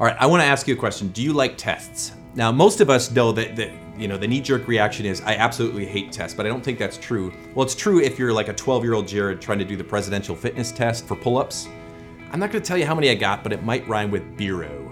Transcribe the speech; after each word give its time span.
All 0.00 0.06
right, 0.06 0.16
I 0.18 0.24
want 0.24 0.40
to 0.40 0.46
ask 0.46 0.66
you 0.66 0.72
a 0.72 0.78
question. 0.78 1.08
Do 1.08 1.22
you 1.22 1.34
like 1.34 1.58
tests? 1.58 2.12
Now, 2.34 2.50
most 2.50 2.80
of 2.80 2.88
us 2.88 3.10
know 3.10 3.32
that, 3.32 3.54
that 3.56 3.70
you 3.98 4.08
know 4.08 4.16
the 4.16 4.26
knee-jerk 4.26 4.66
reaction 4.66 5.04
is 5.04 5.20
I 5.20 5.34
absolutely 5.34 5.84
hate 5.84 6.10
tests, 6.10 6.34
but 6.34 6.46
I 6.46 6.48
don't 6.48 6.64
think 6.64 6.78
that's 6.78 6.96
true. 6.96 7.30
Well, 7.54 7.66
it's 7.66 7.74
true 7.74 8.00
if 8.00 8.18
you're 8.18 8.32
like 8.32 8.48
a 8.48 8.54
12-year-old 8.54 9.06
Jared 9.06 9.42
trying 9.42 9.58
to 9.58 9.64
do 9.66 9.76
the 9.76 9.84
presidential 9.84 10.34
fitness 10.34 10.72
test 10.72 11.06
for 11.06 11.16
pull-ups. 11.16 11.68
I'm 12.32 12.40
not 12.40 12.50
going 12.50 12.62
to 12.62 12.66
tell 12.66 12.78
you 12.78 12.86
how 12.86 12.94
many 12.94 13.10
I 13.10 13.14
got, 13.14 13.42
but 13.42 13.52
it 13.52 13.62
might 13.62 13.86
rhyme 13.86 14.10
with 14.10 14.38
bureau. 14.38 14.90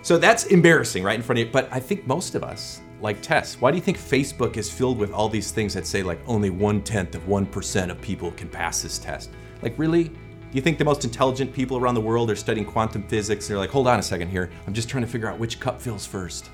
So 0.00 0.16
that's 0.16 0.44
embarrassing 0.46 1.02
right 1.02 1.16
in 1.16 1.22
front 1.22 1.38
of 1.38 1.46
you. 1.46 1.52
But 1.52 1.68
I 1.70 1.78
think 1.78 2.06
most 2.06 2.34
of 2.34 2.42
us 2.42 2.80
like 3.02 3.20
tests. 3.20 3.60
Why 3.60 3.70
do 3.70 3.76
you 3.76 3.82
think 3.82 3.98
Facebook 3.98 4.56
is 4.56 4.72
filled 4.72 4.96
with 4.96 5.12
all 5.12 5.28
these 5.28 5.50
things 5.50 5.74
that 5.74 5.86
say 5.86 6.02
like 6.02 6.20
only 6.26 6.48
one 6.48 6.80
tenth 6.80 7.14
of 7.14 7.28
one 7.28 7.44
percent 7.44 7.90
of 7.90 8.00
people 8.00 8.30
can 8.30 8.48
pass 8.48 8.80
this 8.80 8.98
test? 8.98 9.28
Like 9.60 9.78
really? 9.78 10.10
You 10.52 10.60
think 10.60 10.76
the 10.76 10.84
most 10.84 11.04
intelligent 11.04 11.54
people 11.54 11.78
around 11.78 11.94
the 11.94 12.02
world 12.02 12.30
are 12.30 12.36
studying 12.36 12.66
quantum 12.66 13.08
physics? 13.08 13.48
They're 13.48 13.56
like, 13.56 13.70
hold 13.70 13.88
on 13.88 13.98
a 13.98 14.02
second 14.02 14.28
here. 14.28 14.50
I'm 14.66 14.74
just 14.74 14.88
trying 14.88 15.02
to 15.02 15.08
figure 15.10 15.28
out 15.28 15.38
which 15.38 15.58
cup 15.58 15.80
fills 15.80 16.04
first. 16.04 16.50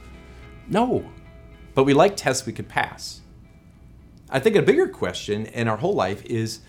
No. 0.69 1.05
But 1.75 1.83
we 1.83 1.95
like 1.95 2.17
tests 2.17 2.47
we 2.47 2.53
could 2.53 2.69
pass. 2.69 3.23
I 4.31 4.39
think 4.39 4.55
a 4.55 4.63
bigger 4.63 4.87
question 4.87 5.47
in 5.47 5.67
our 5.67 5.79
whole 5.79 5.95
life 5.95 6.25
is 6.27 6.61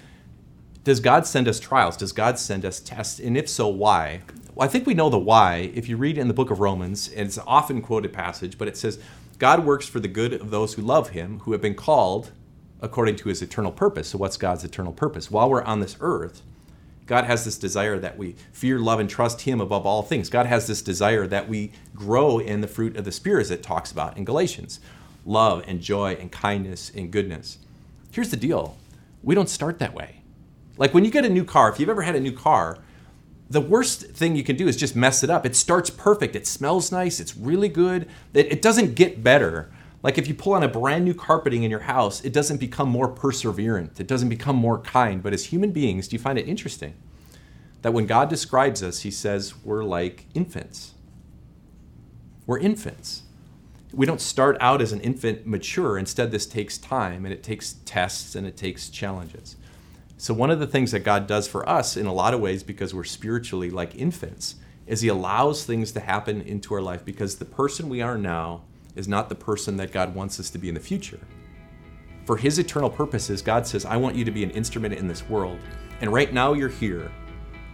does 0.83 0.99
God 0.99 1.27
send 1.27 1.47
us 1.47 1.59
trials? 1.59 1.97
Does 1.97 2.13
God 2.13 2.39
send 2.39 2.65
us 2.65 2.79
tests? 2.79 3.19
And 3.19 3.38
if 3.38 3.47
so, 3.47 3.67
why? 3.67 4.21
Well, 4.55 4.67
I 4.67 4.71
think 4.71 4.88
we 4.88 4.95
know 4.95 5.09
the 5.09 5.19
why. 5.19 5.71
If 5.75 5.88
you 5.88 5.97
read 5.97 6.17
in 6.17 6.30
the 6.30 6.33
book 6.33 6.49
of 6.49 6.59
Romans, 6.59 7.09
and 7.09 7.27
it's 7.27 7.38
an 7.38 7.43
often 7.45 7.81
quoted 7.81 8.11
passage, 8.11 8.57
but 8.57 8.67
it 8.67 8.75
says, 8.75 8.97
God 9.38 9.66
works 9.66 9.85
for 9.85 9.99
the 9.99 10.07
good 10.07 10.33
of 10.33 10.49
those 10.49 10.73
who 10.73 10.81
love 10.81 11.09
him, 11.09 11.41
who 11.41 11.52
have 11.52 11.61
been 11.61 11.75
called 11.75 12.31
according 12.81 13.17
to 13.17 13.30
his 13.30 13.41
eternal 13.41 13.71
purpose. 13.71 14.07
So, 14.07 14.17
what's 14.17 14.38
God's 14.38 14.63
eternal 14.63 14.93
purpose? 14.93 15.30
While 15.30 15.49
we're 15.49 15.63
on 15.63 15.80
this 15.80 15.95
earth, 15.99 16.41
God 17.09 17.25
has 17.25 17.43
this 17.43 17.57
desire 17.57 17.97
that 17.97 18.19
we 18.19 18.35
fear, 18.51 18.77
love, 18.77 18.99
and 18.99 19.09
trust 19.09 19.41
Him 19.41 19.59
above 19.59 19.83
all 19.87 20.03
things. 20.03 20.29
God 20.29 20.45
has 20.45 20.67
this 20.67 20.83
desire 20.83 21.25
that 21.25 21.49
we 21.49 21.71
grow 21.95 22.37
in 22.37 22.61
the 22.61 22.67
fruit 22.67 22.95
of 22.95 23.03
the 23.03 23.11
Spirit, 23.11 23.41
as 23.41 23.49
it 23.49 23.63
talks 23.63 23.91
about 23.91 24.15
in 24.15 24.25
Galatians 24.25 24.79
love 25.25 25.63
and 25.66 25.81
joy 25.81 26.13
and 26.19 26.31
kindness 26.31 26.91
and 26.95 27.09
goodness. 27.09 27.57
Here's 28.11 28.29
the 28.29 28.38
deal 28.38 28.77
we 29.23 29.33
don't 29.33 29.49
start 29.49 29.79
that 29.79 29.95
way. 29.95 30.21
Like 30.77 30.93
when 30.93 31.03
you 31.03 31.09
get 31.09 31.25
a 31.25 31.29
new 31.29 31.43
car, 31.43 31.69
if 31.71 31.79
you've 31.79 31.89
ever 31.89 32.03
had 32.03 32.16
a 32.16 32.19
new 32.19 32.31
car, 32.31 32.77
the 33.49 33.59
worst 33.59 34.03
thing 34.11 34.35
you 34.35 34.44
can 34.44 34.55
do 34.55 34.67
is 34.67 34.77
just 34.77 34.95
mess 34.95 35.23
it 35.23 35.31
up. 35.31 35.47
It 35.47 35.55
starts 35.55 35.89
perfect, 35.89 36.35
it 36.35 36.45
smells 36.45 36.91
nice, 36.91 37.19
it's 37.19 37.35
really 37.35 37.69
good, 37.69 38.07
it, 38.35 38.51
it 38.51 38.61
doesn't 38.61 38.94
get 38.94 39.23
better. 39.23 39.71
Like 40.02 40.17
if 40.17 40.28
you 40.28 40.33
pull 40.33 40.53
on 40.53 40.64
a 40.64 40.67
brand 40.67 41.05
new 41.05 41.14
carpeting 41.14 41.64
in 41.64 41.72
your 41.72 41.81
house, 41.81 42.23
it 42.23 42.31
doesn't 42.31 42.58
become 42.58 42.89
more 42.89 43.14
perseverant, 43.14 44.00
it 44.00 44.08
doesn't 44.08 44.30
become 44.30 44.56
more 44.56 44.80
kind. 44.80 45.22
But 45.22 45.33
as 45.33 45.45
human 45.45 45.72
beings, 45.72 46.08
do 46.08 46.16
you 46.16 46.22
find 46.22 46.39
it 46.39 46.47
interesting 46.47 46.95
that 47.81 47.94
when 47.94 48.06
God 48.06 48.30
describes 48.30 48.81
us, 48.81 49.02
he 49.02 49.11
says 49.11 49.56
we're 49.64 49.83
like 49.83 50.25
infants? 50.33 50.94
We're 52.45 52.59
infants. 52.59 53.23
We 53.91 54.06
don't 54.06 54.22
start 54.22 54.58
out 54.59 54.81
as 54.81 54.91
an 54.91 55.02
infant 55.02 55.45
mature. 55.45 55.97
Instead, 55.97 56.31
this 56.31 56.45
takes 56.45 56.78
time 56.78 57.25
and 57.25 57.34
it 57.34 57.44
takes 57.44 57.73
tests 57.86 58.36
and 58.36 58.47
it 58.47 58.56
takes 58.56 58.89
challenges. 58.89 59.56
So, 60.17 60.34
one 60.34 60.52
of 60.52 60.59
the 60.59 60.67
things 60.67 60.91
that 60.91 61.03
God 61.03 61.28
does 61.28 61.47
for 61.47 61.67
us 61.67 61.95
in 61.95 62.06
a 62.06 62.13
lot 62.13 62.34
of 62.34 62.39
ways, 62.39 62.61
because 62.61 62.94
we're 62.94 63.03
spiritually 63.03 63.69
like 63.69 63.95
infants, 63.95 64.56
is 64.86 65.02
He 65.02 65.08
allows 65.08 65.66
things 65.66 65.91
to 65.94 66.00
happen 66.00 66.41
into 66.41 66.73
our 66.73 66.81
life 66.81 67.06
because 67.06 67.38
the 67.38 67.45
person 67.45 67.89
we 67.89 68.02
are 68.02 68.17
now 68.17 68.63
is 68.95 69.07
not 69.07 69.29
the 69.29 69.35
person 69.35 69.77
that 69.77 69.91
God 69.91 70.15
wants 70.15 70.39
us 70.39 70.49
to 70.51 70.57
be 70.57 70.69
in 70.69 70.75
the 70.75 70.79
future. 70.79 71.19
For 72.25 72.37
His 72.37 72.59
eternal 72.59 72.89
purposes, 72.89 73.41
God 73.41 73.65
says, 73.65 73.85
I 73.85 73.97
want 73.97 74.15
you 74.15 74.23
to 74.25 74.31
be 74.31 74.43
an 74.43 74.51
instrument 74.51 74.93
in 74.93 75.07
this 75.07 75.27
world. 75.27 75.59
And 76.01 76.13
right 76.13 76.33
now 76.33 76.53
you're 76.53 76.69
here, 76.69 77.11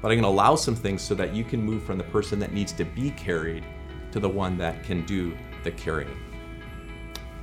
but 0.02 0.12
I'm 0.12 0.18
going 0.18 0.24
to 0.24 0.30
allow 0.30 0.56
some 0.56 0.76
things 0.76 1.02
so 1.02 1.16
that 1.16 1.34
you 1.34 1.44
can 1.44 1.62
move 1.62 1.84
from 1.84 1.98
the 1.98 2.04
person 2.06 2.40
that 2.40 2.54
needs 2.54 2.72
to 2.74 2.86
be 2.86 3.12
carried 3.12 3.66
to 4.12 4.20
the 4.20 4.30
one 4.30 4.58
that 4.58 4.84
can 4.84 5.06
do 5.06 5.36
the 5.64 5.72
carrying. 5.72 6.18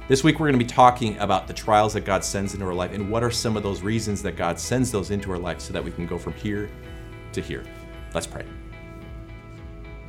This 0.09 0.25
week, 0.25 0.41
we're 0.41 0.49
going 0.49 0.59
to 0.59 0.65
be 0.65 0.69
talking 0.69 1.17
about 1.19 1.47
the 1.47 1.55
trials 1.55 1.93
that 1.95 2.05
God 2.05 2.25
sends 2.25 2.55
into 2.55 2.67
our 2.67 2.75
life 2.75 2.93
and 2.93 3.11
what 3.11 3.23
are 3.23 3.31
some 3.31 3.57
of 3.57 3.63
those 3.63 3.83
reasons 3.83 4.23
that 4.23 4.37
God 4.37 4.59
sends 4.59 4.91
those 4.91 5.11
into 5.11 5.31
our 5.31 5.39
life 5.39 5.61
so 5.61 5.73
that 5.73 5.85
we 5.85 5.91
can 5.91 6.07
go 6.07 6.19
from 6.19 6.33
here 6.33 6.71
to 7.33 7.41
here. 7.41 7.65
Let's 8.13 8.27
pray. 8.27 8.45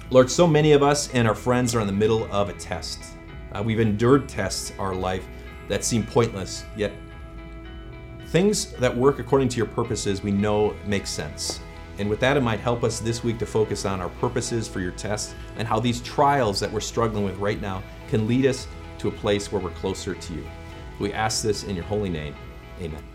Lord, 0.09 0.29
so 0.29 0.47
many 0.47 0.73
of 0.73 0.83
us 0.83 1.09
and 1.13 1.27
our 1.27 1.35
friends 1.35 1.75
are 1.75 1.81
in 1.81 1.87
the 1.87 1.93
middle 1.93 2.31
of 2.31 2.49
a 2.49 2.53
test. 2.53 3.17
Uh, 3.53 3.61
we've 3.63 3.79
endured 3.79 4.27
tests 4.27 4.73
our 4.79 4.95
life 4.95 5.25
that 5.67 5.83
seem 5.83 6.05
pointless, 6.05 6.65
yet 6.75 6.91
things 8.27 8.71
that 8.73 8.95
work 8.95 9.19
according 9.19 9.47
to 9.47 9.57
your 9.57 9.67
purposes 9.67 10.23
we 10.23 10.31
know 10.31 10.75
make 10.87 11.05
sense. 11.05 11.59
And 11.99 12.09
with 12.09 12.19
that 12.21 12.35
it 12.35 12.41
might 12.41 12.59
help 12.59 12.83
us 12.83 12.99
this 12.99 13.23
week 13.23 13.37
to 13.39 13.45
focus 13.45 13.85
on 13.85 14.01
our 14.01 14.09
purposes 14.09 14.67
for 14.67 14.79
your 14.79 14.91
tests 14.91 15.35
and 15.57 15.67
how 15.67 15.79
these 15.79 16.01
trials 16.01 16.59
that 16.59 16.71
we're 16.71 16.79
struggling 16.79 17.23
with 17.23 17.37
right 17.37 17.61
now 17.61 17.83
can 18.07 18.27
lead 18.27 18.47
us 18.47 18.67
to 18.97 19.07
a 19.07 19.11
place 19.11 19.51
where 19.51 19.61
we're 19.61 19.69
closer 19.71 20.15
to 20.15 20.33
you. 20.33 20.45
We 20.99 21.13
ask 21.13 21.43
this 21.43 21.63
in 21.63 21.75
your 21.75 21.85
holy 21.85 22.09
name. 22.09 22.35
Amen. 22.81 23.12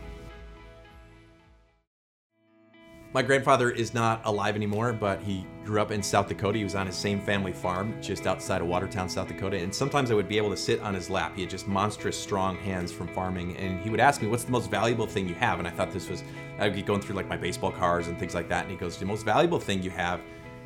My 3.15 3.23
grandfather 3.23 3.71
is 3.71 3.95
not 3.95 4.21
alive 4.27 4.55
anymore, 4.55 4.93
but 4.93 5.23
he 5.23 5.47
grew 5.65 5.81
up 5.81 5.93
in 5.93 6.03
South 6.03 6.29
Dakota. 6.29 6.59
He 6.59 6.65
was 6.65 6.75
on 6.75 6.87
his 6.87 6.95
same 6.95 7.23
family 7.23 7.55
farm 7.55 7.97
just 8.03 8.27
outside 8.27 8.61
of 8.61 8.67
Watertown, 8.69 9.09
South 9.09 9.29
Dakota. 9.29 9.57
And 9.57 9.75
sometimes 9.75 10.11
I 10.11 10.15
would 10.15 10.29
be 10.29 10.37
able 10.37 10.51
to 10.51 10.59
sit 10.59 10.79
on 10.81 10.93
his 10.93 11.09
lap. 11.09 11.33
He 11.35 11.41
had 11.41 11.49
just 11.49 11.67
monstrous, 11.67 12.21
strong 12.21 12.59
hands 12.59 12.93
from 12.93 13.09
farming. 13.09 13.57
And 13.57 13.81
he 13.81 13.89
would 13.89 13.99
ask 13.99 14.21
me, 14.21 14.29
What's 14.29 14.45
the 14.45 14.51
most 14.51 14.71
valuable 14.71 15.07
thing 15.07 15.27
you 15.27 15.35
have? 15.37 15.59
And 15.59 15.67
I 15.67 15.71
thought 15.71 15.91
this 15.91 16.11
was, 16.11 16.23
I 16.59 16.65
would 16.65 16.75
be 16.75 16.83
going 16.83 17.01
through 17.01 17.17
like 17.17 17.29
my 17.29 17.37
baseball 17.39 17.73
cards 17.73 18.09
and 18.09 18.19
things 18.19 18.35
like 18.35 18.47
that. 18.51 18.65
And 18.65 18.71
he 18.71 18.77
goes, 18.77 18.99
The 18.99 19.07
most 19.07 19.25
valuable 19.25 19.59
thing 19.59 19.83
you 19.83 19.91
have 19.91 20.21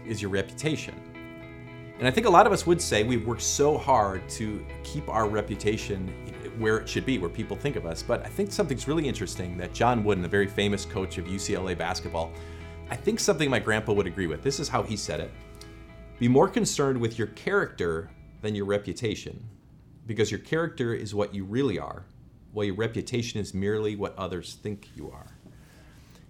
is 0.05 0.21
your 0.21 0.33
reputation. 0.33 1.01
And 2.01 2.09
I 2.09 2.11
think 2.11 2.27
a 2.27 2.31
lot 2.31 2.49
of 2.49 2.53
us 2.53 2.67
would 2.67 2.83
say 2.83 3.05
we've 3.05 3.25
worked 3.25 3.43
so 3.43 3.79
hard 3.79 4.29
to 4.31 4.67
keep 4.83 5.09
our 5.09 5.29
reputation 5.29 6.13
where 6.59 6.79
it 6.79 6.89
should 6.89 7.07
be, 7.07 7.19
where 7.19 7.31
people 7.31 7.57
think 7.57 7.77
of 7.77 7.87
us. 7.87 8.03
But 8.03 8.25
I 8.25 8.29
think 8.29 8.53
something's 8.53 8.89
really 8.89 9.09
interesting 9.09 9.57
that 9.59 9.73
John 9.73 10.05
Wooden, 10.05 10.23
the 10.23 10.29
very 10.29 10.47
famous 10.47 10.85
coach 10.85 11.19
of 11.19 11.27
UCLA 11.27 11.77
basketball, 11.77 12.33
I 12.91 12.97
think 12.97 13.21
something 13.21 13.49
my 13.49 13.59
grandpa 13.59 13.93
would 13.93 14.07
agree 14.07 14.27
with. 14.27 14.43
This 14.43 14.61
is 14.61 14.69
how 14.69 14.83
he 14.83 14.97
said 14.97 15.21
it 15.21 15.31
Be 16.19 16.29
more 16.29 16.49
concerned 16.49 17.01
with 17.01 17.19
your 17.19 17.29
character 17.29 18.11
than 18.43 18.55
your 18.55 18.67
reputation, 18.67 19.43
because 20.07 20.31
your 20.31 20.41
character 20.41 20.95
is 20.95 21.15
what 21.15 21.35
you 21.35 21.45
really 21.45 21.79
are, 21.79 22.05
while 22.53 22.67
your 22.67 22.75
reputation 22.75 23.41
is 23.41 23.55
merely 23.55 23.97
what 23.97 24.17
others 24.19 24.59
think 24.63 24.91
you 24.95 25.11
are. 25.11 25.33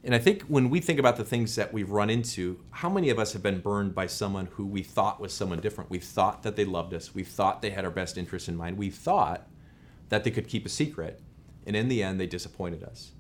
And 0.05 0.15
I 0.15 0.19
think 0.19 0.43
when 0.43 0.69
we 0.69 0.81
think 0.81 0.99
about 0.99 1.17
the 1.17 1.25
things 1.25 1.55
that 1.55 1.73
we've 1.73 1.91
run 1.91 2.11
into, 2.11 2.59
how 2.71 2.89
many 2.89 3.11
of 3.11 3.21
us 3.21 3.33
have 3.35 3.43
been 3.43 3.61
burned 3.61 3.95
by 3.95 4.09
someone 4.09 4.47
who 4.47 4.67
we 4.67 4.83
thought 4.83 5.21
was 5.21 5.33
someone 5.33 5.61
different? 5.61 5.91
We 5.91 6.01
thought 6.01 6.43
that 6.43 6.57
they 6.57 6.65
loved 6.65 6.93
us. 6.93 7.15
We 7.15 7.23
thought 7.23 7.63
they 7.63 7.71
had 7.71 7.85
our 7.85 7.91
best 7.91 8.19
interests 8.19 8.49
in 8.49 8.57
mind. 8.57 8.77
We 8.77 8.91
thought 8.91 9.47
that 10.13 10.25
they 10.25 10.31
could 10.31 10.47
keep 10.47 10.67
a 10.67 10.69
secret. 10.69 11.23
And 11.67 11.75
in 11.75 11.89
the 11.89 12.03
end, 12.03 12.21
they 12.21 12.27
disappointed 12.27 12.85
us. 12.85 13.13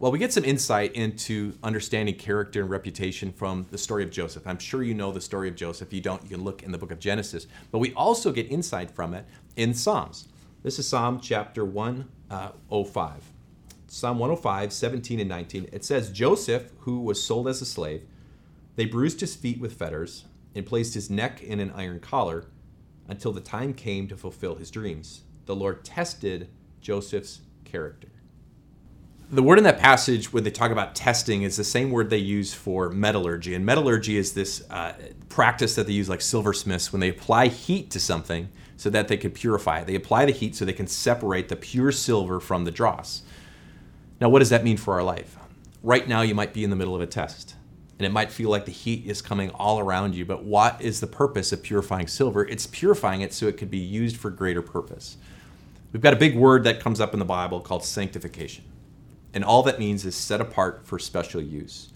Well, 0.00 0.10
we 0.10 0.18
get 0.18 0.32
some 0.32 0.44
insight 0.44 0.92
into 0.94 1.56
understanding 1.62 2.16
character 2.16 2.62
and 2.62 2.68
reputation 2.68 3.30
from 3.30 3.64
the 3.70 3.78
story 3.78 4.02
of 4.02 4.10
Joseph. 4.10 4.44
I'm 4.44 4.58
sure 4.58 4.82
you 4.82 4.92
know 4.92 5.12
the 5.12 5.20
story 5.20 5.48
of 5.48 5.54
Joseph. 5.54 5.86
If 5.86 5.94
you 5.94 6.00
don't, 6.00 6.20
you 6.24 6.30
can 6.30 6.42
look 6.42 6.64
in 6.64 6.72
the 6.72 6.78
book 6.78 6.90
of 6.90 6.98
Genesis. 6.98 7.46
But 7.70 7.78
we 7.78 7.94
also 7.94 8.32
get 8.32 8.50
insight 8.50 8.90
from 8.90 9.14
it 9.14 9.24
in 9.54 9.72
Psalms. 9.72 10.26
This 10.64 10.80
is 10.80 10.88
Psalm 10.88 11.20
chapter 11.20 11.64
105. 11.64 12.10
Uh, 12.28 13.20
Psalm 13.86 14.18
105, 14.18 14.72
17 14.72 15.20
and 15.20 15.28
19, 15.28 15.68
it 15.72 15.84
says, 15.84 16.10
Joseph, 16.10 16.72
who 16.80 17.02
was 17.02 17.22
sold 17.22 17.46
as 17.46 17.62
a 17.62 17.64
slave, 17.64 18.02
they 18.74 18.84
bruised 18.84 19.20
his 19.20 19.36
feet 19.36 19.60
with 19.60 19.74
fetters 19.74 20.24
and 20.56 20.66
placed 20.66 20.94
his 20.94 21.08
neck 21.08 21.40
in 21.40 21.60
an 21.60 21.70
iron 21.70 22.00
collar 22.00 22.46
until 23.06 23.30
the 23.30 23.40
time 23.40 23.72
came 23.72 24.08
to 24.08 24.16
fulfill 24.16 24.56
his 24.56 24.72
dreams. 24.72 25.22
The 25.46 25.56
Lord 25.56 25.84
tested 25.84 26.48
Joseph's 26.80 27.40
character. 27.64 28.08
The 29.30 29.42
word 29.42 29.58
in 29.58 29.64
that 29.64 29.78
passage, 29.78 30.32
when 30.32 30.44
they 30.44 30.50
talk 30.50 30.70
about 30.70 30.94
testing, 30.94 31.42
is 31.42 31.56
the 31.56 31.64
same 31.64 31.90
word 31.90 32.10
they 32.10 32.18
use 32.18 32.54
for 32.54 32.90
metallurgy. 32.90 33.54
And 33.54 33.64
metallurgy 33.64 34.16
is 34.16 34.34
this 34.34 34.68
uh, 34.70 34.92
practice 35.28 35.74
that 35.74 35.86
they 35.86 35.92
use, 35.92 36.08
like 36.08 36.20
silversmiths, 36.20 36.92
when 36.92 37.00
they 37.00 37.08
apply 37.08 37.48
heat 37.48 37.90
to 37.90 38.00
something 38.00 38.48
so 38.76 38.90
that 38.90 39.08
they 39.08 39.16
can 39.16 39.32
purify 39.32 39.80
it. 39.80 39.86
They 39.86 39.94
apply 39.96 40.26
the 40.26 40.32
heat 40.32 40.54
so 40.54 40.64
they 40.64 40.72
can 40.72 40.86
separate 40.86 41.48
the 41.48 41.56
pure 41.56 41.90
silver 41.90 42.38
from 42.38 42.64
the 42.64 42.70
dross. 42.70 43.22
Now, 44.20 44.28
what 44.28 44.40
does 44.40 44.50
that 44.50 44.64
mean 44.64 44.76
for 44.76 44.94
our 44.94 45.02
life? 45.02 45.36
Right 45.82 46.06
now, 46.08 46.22
you 46.22 46.34
might 46.34 46.52
be 46.52 46.64
in 46.64 46.70
the 46.70 46.76
middle 46.76 46.94
of 46.94 47.00
a 47.00 47.06
test, 47.06 47.54
and 47.98 48.06
it 48.06 48.12
might 48.12 48.30
feel 48.30 48.50
like 48.50 48.64
the 48.64 48.72
heat 48.72 49.06
is 49.06 49.22
coming 49.22 49.50
all 49.50 49.78
around 49.78 50.14
you, 50.14 50.24
but 50.24 50.44
what 50.44 50.80
is 50.80 51.00
the 51.00 51.06
purpose 51.06 51.52
of 51.52 51.62
purifying 51.62 52.06
silver? 52.06 52.44
It's 52.46 52.66
purifying 52.66 53.22
it 53.22 53.32
so 53.32 53.46
it 53.46 53.56
could 53.56 53.70
be 53.70 53.78
used 53.78 54.16
for 54.16 54.30
greater 54.30 54.62
purpose. 54.62 55.16
We've 55.96 56.02
got 56.02 56.12
a 56.12 56.16
big 56.16 56.36
word 56.36 56.64
that 56.64 56.78
comes 56.78 57.00
up 57.00 57.14
in 57.14 57.18
the 57.18 57.24
Bible 57.24 57.58
called 57.58 57.82
sanctification, 57.82 58.64
and 59.32 59.42
all 59.42 59.62
that 59.62 59.78
means 59.78 60.04
is 60.04 60.14
set 60.14 60.42
apart 60.42 60.86
for 60.86 60.98
special 60.98 61.40
use. 61.40 61.90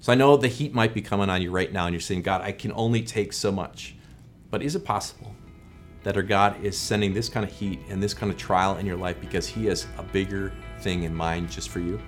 So 0.00 0.12
I 0.12 0.16
know 0.16 0.36
the 0.36 0.48
heat 0.48 0.74
might 0.74 0.92
be 0.92 1.00
coming 1.00 1.30
on 1.30 1.40
you 1.40 1.50
right 1.50 1.72
now, 1.72 1.86
and 1.86 1.94
you're 1.94 2.00
saying, 2.02 2.20
God, 2.20 2.42
I 2.42 2.52
can 2.52 2.72
only 2.72 3.00
take 3.00 3.32
so 3.32 3.50
much. 3.50 3.94
But 4.50 4.62
is 4.62 4.76
it 4.76 4.84
possible 4.84 5.34
that 6.02 6.14
our 6.14 6.22
God 6.22 6.62
is 6.62 6.76
sending 6.76 7.14
this 7.14 7.30
kind 7.30 7.46
of 7.48 7.50
heat 7.50 7.80
and 7.88 8.02
this 8.02 8.12
kind 8.12 8.30
of 8.30 8.36
trial 8.36 8.76
in 8.76 8.84
your 8.84 8.98
life 8.98 9.18
because 9.18 9.46
He 9.48 9.64
has 9.64 9.86
a 9.96 10.02
bigger 10.02 10.52
thing 10.80 11.04
in 11.04 11.14
mind 11.14 11.50
just 11.50 11.70
for 11.70 11.80
you, 11.80 11.98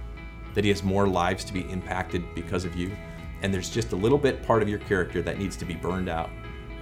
that 0.52 0.62
He 0.62 0.68
has 0.68 0.82
more 0.82 1.08
lives 1.08 1.42
to 1.44 1.54
be 1.54 1.62
impacted 1.70 2.22
because 2.34 2.66
of 2.66 2.76
you, 2.76 2.94
and 3.40 3.54
there's 3.54 3.70
just 3.70 3.92
a 3.92 3.96
little 3.96 4.18
bit 4.18 4.42
part 4.42 4.60
of 4.60 4.68
your 4.68 4.80
character 4.80 5.22
that 5.22 5.38
needs 5.38 5.56
to 5.56 5.64
be 5.64 5.72
burned 5.72 6.10
out 6.10 6.28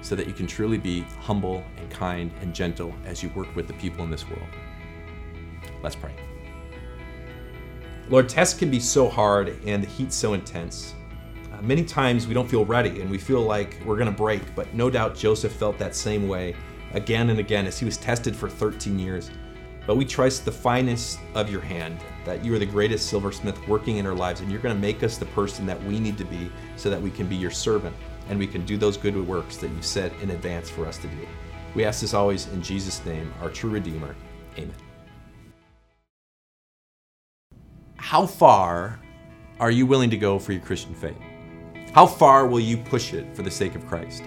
so 0.03 0.15
that 0.15 0.27
you 0.27 0.33
can 0.33 0.47
truly 0.47 0.79
be 0.79 1.03
humble 1.21 1.65
and 1.79 1.91
kind 1.91 2.31
and 2.41 2.55
gentle 2.55 2.95
as 3.05 3.23
you 3.23 3.29
work 3.31 3.55
with 3.57 3.67
the 3.67 3.75
people 3.75 4.05
in 4.05 4.11
this 4.11 4.29
world. 4.29 4.49
Let's 5.83 5.97
pray. 5.97 6.15
Lord, 8.09 8.29
tests 8.29 8.59
can 8.59 8.71
be 8.71 8.79
so 8.79 9.09
hard 9.09 9.57
and 9.67 9.83
the 9.83 9.89
heat 9.89 10.13
so 10.13 10.35
intense. 10.35 10.95
Uh, 11.53 11.61
many 11.63 11.85
times 11.85 12.27
we 12.27 12.35
don't 12.35 12.49
feel 12.49 12.65
ready 12.65 13.01
and 13.01 13.11
we 13.11 13.19
feel 13.19 13.43
like 13.43 13.81
we're 13.85 13.97
going 13.97 14.11
to 14.11 14.17
break, 14.17 14.55
but 14.55 14.73
no 14.75 14.91
doubt 14.91 15.17
Joseph 15.17 15.53
felt 15.53 15.79
that 15.79 15.95
same 15.95 16.29
way 16.29 16.55
again 16.93 17.31
and 17.31 17.41
again 17.41 17.67
as 17.67 17.79
he 17.79 17.85
was 17.85 17.97
tested 17.97 18.37
for 18.37 18.49
13 18.49 18.99
years. 18.99 19.31
But 19.87 19.97
we 19.97 20.05
trust 20.05 20.45
the 20.45 20.53
finest 20.53 21.21
of 21.35 21.51
your 21.51 21.61
hand, 21.61 22.01
that 22.25 22.45
you 22.45 22.53
are 22.55 22.59
the 22.59 22.67
greatest 22.67 23.09
silversmith 23.09 23.57
working 23.69 23.99
in 23.99 24.07
our 24.07 24.15
lives, 24.15 24.41
and 24.41 24.51
you're 24.51 24.61
going 24.61 24.75
to 24.75 24.81
make 24.81 25.03
us 25.03 25.17
the 25.17 25.27
person 25.27 25.65
that 25.67 25.83
we 25.85 26.01
need 26.01 26.19
to 26.19 26.25
be 26.25 26.51
so 26.77 26.91
that 26.91 27.01
we 27.01 27.11
can 27.11 27.29
be 27.29 27.37
your 27.37 27.53
servant 27.53 27.95
and 28.29 28.39
we 28.39 28.47
can 28.47 28.65
do 28.67 28.77
those 28.77 28.97
good 28.97 29.17
works 29.27 29.57
that 29.59 29.69
you 29.69 29.83
set 29.83 30.13
in 30.21 30.31
advance 30.31 30.69
for 30.69 30.87
us 30.87 30.99
to 30.99 31.07
do. 31.07 31.29
We 31.75 31.85
ask 31.85 32.01
this 32.01 32.15
always 32.15 32.49
in 32.49 32.63
Jesus' 32.63 33.05
name, 33.05 33.33
our 33.41 33.51
true 33.51 33.71
Redeemer. 33.71 34.17
Amen. 34.59 34.75
How 37.97 38.27
far 38.27 39.01
are 39.61 39.71
you 39.71 39.87
willing 39.87 40.11
to 40.11 40.17
go 40.17 40.39
for 40.39 40.53
your 40.53 40.63
Christian 40.63 40.95
faith? 40.95 41.17
How 41.93 42.07
far 42.07 42.47
will 42.47 42.61
you 42.61 42.77
push 42.77 43.15
it 43.15 43.35
for 43.37 43.43
the 43.43 43.51
sake 43.51 43.75
of 43.75 43.87
Christ? 43.87 44.23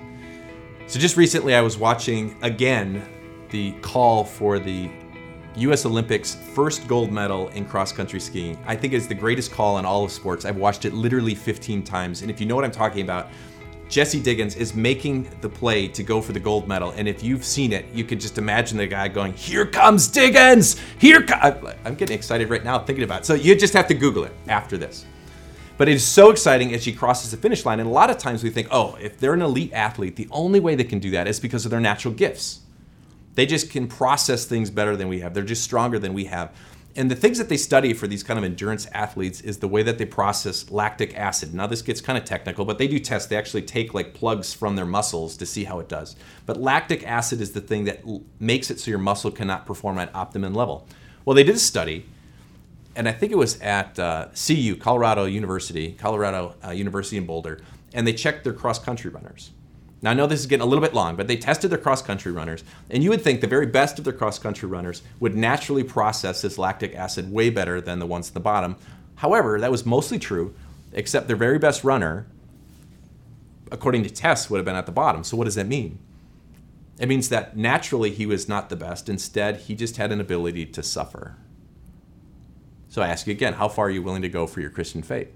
So, 0.87 0.99
just 0.99 1.17
recently, 1.17 1.53
I 1.53 1.61
was 1.61 1.77
watching 1.77 2.37
again 2.41 3.07
the 3.51 3.73
call 3.81 4.23
for 4.23 4.57
the 4.59 4.89
U.S. 5.55 5.85
Olympics 5.85 6.35
first 6.35 6.87
gold 6.87 7.11
medal 7.11 7.49
in 7.49 7.65
cross 7.65 7.91
country 7.91 8.19
skiing. 8.19 8.57
I 8.65 8.75
think 8.75 8.93
it's 8.93 9.07
the 9.07 9.15
greatest 9.15 9.51
call 9.51 9.77
in 9.79 9.85
all 9.85 10.03
of 10.03 10.11
sports. 10.11 10.45
I've 10.45 10.57
watched 10.57 10.85
it 10.85 10.93
literally 10.93 11.35
15 11.35 11.83
times. 11.83 12.21
And 12.21 12.31
if 12.31 12.39
you 12.39 12.45
know 12.45 12.55
what 12.55 12.63
I'm 12.63 12.71
talking 12.71 13.01
about, 13.01 13.29
Jessie 13.89 14.19
Diggins 14.19 14.55
is 14.55 14.75
making 14.75 15.27
the 15.41 15.49
play 15.49 15.87
to 15.87 16.03
go 16.03 16.21
for 16.21 16.31
the 16.31 16.39
gold 16.39 16.67
medal. 16.67 16.91
And 16.91 17.07
if 17.07 17.23
you've 17.23 17.43
seen 17.43 17.73
it, 17.73 17.85
you 17.91 18.03
could 18.03 18.19
just 18.19 18.37
imagine 18.37 18.77
the 18.77 18.85
guy 18.85 19.07
going, 19.07 19.33
Here 19.33 19.65
comes 19.65 20.07
Diggins! 20.07 20.79
Here. 20.99 21.25
I'm 21.31 21.95
getting 21.95 22.15
excited 22.15 22.49
right 22.49 22.63
now 22.63 22.77
thinking 22.79 23.03
about 23.03 23.21
it. 23.21 23.25
So 23.25 23.33
you 23.33 23.55
just 23.55 23.73
have 23.73 23.87
to 23.87 23.95
Google 23.95 24.25
it 24.25 24.33
after 24.47 24.77
this. 24.77 25.05
But 25.77 25.87
it 25.87 25.95
is 25.95 26.05
so 26.05 26.29
exciting 26.29 26.73
as 26.73 26.83
she 26.83 26.93
crosses 26.93 27.31
the 27.31 27.37
finish 27.37 27.65
line. 27.65 27.79
And 27.79 27.89
a 27.89 27.91
lot 27.91 28.11
of 28.11 28.17
times 28.17 28.43
we 28.43 28.49
think, 28.49 28.67
oh, 28.69 28.95
if 29.01 29.17
they're 29.17 29.33
an 29.33 29.41
elite 29.41 29.73
athlete, 29.73 30.15
the 30.15 30.27
only 30.29 30.59
way 30.59 30.75
they 30.75 30.83
can 30.83 30.99
do 30.99 31.09
that 31.11 31.27
is 31.27 31.39
because 31.39 31.65
of 31.65 31.71
their 31.71 31.79
natural 31.79 32.13
gifts. 32.13 32.59
They 33.35 33.45
just 33.45 33.69
can 33.69 33.87
process 33.87 34.45
things 34.45 34.69
better 34.69 34.95
than 34.95 35.07
we 35.07 35.19
have. 35.19 35.33
They're 35.33 35.43
just 35.43 35.63
stronger 35.63 35.99
than 35.99 36.13
we 36.13 36.25
have. 36.25 36.53
And 36.95 37.09
the 37.09 37.15
things 37.15 37.37
that 37.37 37.49
they 37.49 37.57
study 37.57 37.93
for 37.93 38.07
these 38.07 38.23
kind 38.23 38.37
of 38.37 38.43
endurance 38.43 38.87
athletes 38.87 39.41
is 39.41 39.59
the 39.59 39.67
way 39.67 39.83
that 39.83 39.97
they 39.97 40.05
process 40.05 40.69
lactic 40.71 41.15
acid. 41.17 41.53
Now, 41.53 41.67
this 41.67 41.81
gets 41.81 42.01
kind 42.01 42.17
of 42.17 42.25
technical, 42.25 42.65
but 42.65 42.77
they 42.77 42.87
do 42.87 42.99
tests. 42.99 43.29
They 43.29 43.37
actually 43.37 43.61
take 43.61 43.93
like 43.93 44.13
plugs 44.13 44.53
from 44.53 44.75
their 44.75 44.85
muscles 44.85 45.37
to 45.37 45.45
see 45.45 45.63
how 45.63 45.79
it 45.79 45.87
does. 45.87 46.15
But 46.45 46.59
lactic 46.59 47.07
acid 47.07 47.41
is 47.41 47.51
the 47.51 47.61
thing 47.61 47.85
that 47.85 48.03
makes 48.39 48.71
it 48.71 48.79
so 48.79 48.89
your 48.89 48.99
muscle 48.99 49.31
cannot 49.31 49.65
perform 49.65 49.99
at 49.99 50.13
optimum 50.15 50.53
level. 50.53 50.87
Well, 51.25 51.35
they 51.35 51.43
did 51.43 51.55
a 51.55 51.59
study 51.59 52.05
and 52.95 53.07
I 53.07 53.11
think 53.11 53.31
it 53.31 53.37
was 53.37 53.59
at 53.61 53.97
uh, 53.97 54.27
CU, 54.35 54.75
Colorado 54.75 55.25
University, 55.25 55.93
Colorado 55.93 56.55
uh, 56.65 56.71
University 56.71 57.15
in 57.17 57.25
Boulder, 57.25 57.61
and 57.93 58.05
they 58.05 58.13
checked 58.13 58.43
their 58.43 58.51
cross 58.51 58.77
country 58.77 59.09
runners. 59.09 59.51
Now 60.01 60.11
I 60.11 60.13
know 60.13 60.27
this 60.27 60.39
is 60.39 60.45
getting 60.45 60.63
a 60.63 60.65
little 60.65 60.83
bit 60.83 60.93
long, 60.93 61.15
but 61.15 61.27
they 61.27 61.35
tested 61.35 61.71
their 61.71 61.77
cross 61.77 62.01
country 62.01 62.31
runners, 62.31 62.63
and 62.89 63.03
you 63.03 63.09
would 63.09 63.21
think 63.21 63.41
the 63.41 63.47
very 63.47 63.65
best 63.65 63.99
of 63.99 64.05
their 64.05 64.13
cross 64.13 64.39
country 64.39 64.69
runners 64.69 65.01
would 65.19 65.35
naturally 65.35 65.83
process 65.83 66.41
this 66.41 66.57
lactic 66.57 66.95
acid 66.95 67.31
way 67.31 67.49
better 67.49 67.81
than 67.81 67.99
the 67.99 68.05
ones 68.05 68.29
at 68.29 68.33
the 68.33 68.39
bottom. 68.39 68.77
However, 69.15 69.59
that 69.59 69.71
was 69.71 69.85
mostly 69.85 70.17
true, 70.17 70.53
except 70.93 71.27
their 71.27 71.35
very 71.35 71.59
best 71.59 71.83
runner, 71.83 72.25
according 73.71 74.03
to 74.03 74.09
tests, 74.09 74.49
would 74.49 74.57
have 74.57 74.65
been 74.65 74.75
at 74.75 74.85
the 74.85 74.91
bottom. 74.91 75.23
So 75.23 75.35
what 75.35 75.45
does 75.45 75.55
that 75.55 75.67
mean? 75.67 75.99
It 76.99 77.09
means 77.09 77.29
that 77.29 77.55
naturally 77.55 78.11
he 78.11 78.25
was 78.25 78.49
not 78.49 78.69
the 78.69 78.75
best. 78.75 79.09
Instead, 79.09 79.57
he 79.61 79.75
just 79.75 79.97
had 79.97 80.11
an 80.11 80.21
ability 80.21 80.65
to 80.67 80.83
suffer. 80.83 81.35
So 82.87 83.01
I 83.01 83.07
ask 83.07 83.27
you 83.27 83.31
again, 83.31 83.53
how 83.53 83.67
far 83.67 83.85
are 83.87 83.91
you 83.91 84.01
willing 84.01 84.21
to 84.21 84.29
go 84.29 84.47
for 84.47 84.61
your 84.61 84.69
Christian 84.69 85.03
faith? 85.03 85.31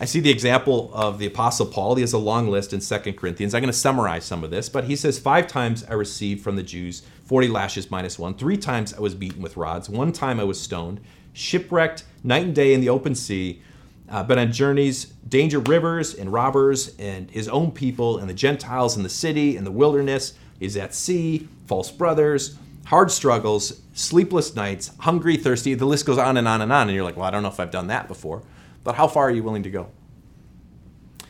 I 0.00 0.04
see 0.06 0.20
the 0.20 0.30
example 0.30 0.90
of 0.94 1.18
the 1.18 1.26
Apostle 1.26 1.66
Paul. 1.66 1.94
He 1.94 2.00
has 2.00 2.12
a 2.12 2.18
long 2.18 2.48
list 2.48 2.72
in 2.72 2.80
2 2.80 3.12
Corinthians. 3.12 3.54
I'm 3.54 3.60
going 3.60 3.72
to 3.72 3.78
summarize 3.78 4.24
some 4.24 4.42
of 4.42 4.50
this, 4.50 4.68
but 4.68 4.84
he 4.84 4.96
says, 4.96 5.18
Five 5.18 5.46
times 5.46 5.84
I 5.84 5.92
received 5.92 6.42
from 6.42 6.56
the 6.56 6.62
Jews 6.62 7.02
40 7.26 7.48
lashes 7.48 7.90
minus 7.90 8.18
one. 8.18 8.34
Three 8.34 8.56
times 8.56 8.94
I 8.94 9.00
was 9.00 9.14
beaten 9.14 9.42
with 9.42 9.56
rods. 9.56 9.88
One 9.88 10.12
time 10.12 10.40
I 10.40 10.44
was 10.44 10.60
stoned, 10.60 11.00
shipwrecked 11.32 12.04
night 12.24 12.44
and 12.44 12.54
day 12.54 12.74
in 12.74 12.80
the 12.80 12.88
open 12.88 13.14
sea, 13.14 13.62
uh, 14.08 14.22
but 14.22 14.38
on 14.38 14.52
journeys, 14.52 15.06
danger 15.28 15.58
rivers 15.58 16.14
and 16.14 16.32
robbers 16.32 16.94
and 16.98 17.30
his 17.30 17.48
own 17.48 17.70
people 17.70 18.18
and 18.18 18.28
the 18.28 18.34
Gentiles 18.34 18.96
in 18.96 19.02
the 19.02 19.08
city 19.08 19.56
and 19.56 19.66
the 19.66 19.70
wilderness. 19.70 20.34
He's 20.58 20.76
at 20.76 20.94
sea, 20.94 21.48
false 21.66 21.90
brothers, 21.90 22.58
hard 22.86 23.10
struggles, 23.10 23.80
sleepless 23.94 24.54
nights, 24.54 24.90
hungry, 24.98 25.36
thirsty. 25.36 25.74
The 25.74 25.86
list 25.86 26.06
goes 26.06 26.18
on 26.18 26.36
and 26.36 26.48
on 26.48 26.60
and 26.60 26.72
on. 26.72 26.88
And 26.88 26.94
you're 26.94 27.04
like, 27.04 27.16
well, 27.16 27.26
I 27.26 27.30
don't 27.30 27.42
know 27.42 27.48
if 27.48 27.60
I've 27.60 27.70
done 27.70 27.86
that 27.86 28.08
before. 28.08 28.42
But 28.84 28.96
how 28.96 29.06
far 29.06 29.24
are 29.24 29.30
you 29.30 29.42
willing 29.42 29.62
to 29.62 29.70
go? 29.70 29.88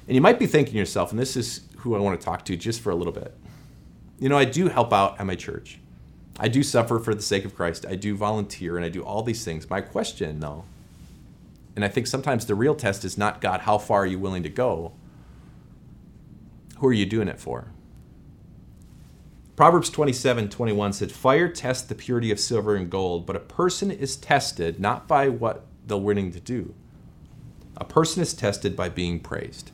And 0.06 0.14
you 0.14 0.20
might 0.20 0.38
be 0.38 0.46
thinking 0.46 0.72
to 0.72 0.78
yourself, 0.78 1.10
and 1.10 1.18
this 1.18 1.36
is 1.36 1.68
who 1.78 1.94
I 1.94 1.98
want 1.98 2.20
to 2.20 2.24
talk 2.24 2.44
to 2.46 2.56
just 2.56 2.80
for 2.80 2.90
a 2.90 2.94
little 2.94 3.12
bit. 3.12 3.36
You 4.18 4.28
know, 4.28 4.38
I 4.38 4.44
do 4.44 4.68
help 4.68 4.92
out 4.92 5.20
at 5.20 5.26
my 5.26 5.34
church. 5.34 5.78
I 6.38 6.48
do 6.48 6.62
suffer 6.62 6.98
for 6.98 7.14
the 7.14 7.22
sake 7.22 7.44
of 7.44 7.54
Christ. 7.54 7.84
I 7.88 7.94
do 7.94 8.16
volunteer 8.16 8.76
and 8.76 8.84
I 8.84 8.88
do 8.88 9.02
all 9.02 9.22
these 9.22 9.44
things. 9.44 9.68
My 9.68 9.80
question, 9.80 10.40
though, 10.40 10.64
and 11.74 11.84
I 11.84 11.88
think 11.88 12.06
sometimes 12.06 12.46
the 12.46 12.54
real 12.54 12.74
test 12.74 13.04
is 13.04 13.18
not 13.18 13.40
God, 13.40 13.60
how 13.60 13.78
far 13.78 14.02
are 14.02 14.06
you 14.06 14.18
willing 14.18 14.42
to 14.42 14.48
go? 14.48 14.92
Who 16.78 16.88
are 16.88 16.92
you 16.92 17.06
doing 17.06 17.28
it 17.28 17.38
for? 17.40 17.68
Proverbs 19.54 19.90
27 19.90 20.48
21 20.48 20.92
said, 20.94 21.12
Fire 21.12 21.48
tests 21.48 21.86
the 21.86 21.94
purity 21.94 22.30
of 22.30 22.40
silver 22.40 22.74
and 22.74 22.90
gold, 22.90 23.26
but 23.26 23.36
a 23.36 23.40
person 23.40 23.90
is 23.90 24.16
tested 24.16 24.80
not 24.80 25.06
by 25.06 25.28
what 25.28 25.66
they're 25.86 25.98
willing 25.98 26.32
to 26.32 26.40
do. 26.40 26.74
A 27.76 27.84
person 27.84 28.22
is 28.22 28.34
tested 28.34 28.76
by 28.76 28.88
being 28.88 29.20
praised. 29.20 29.70